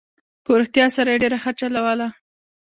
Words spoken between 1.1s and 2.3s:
یې ډېره ښه چلوله.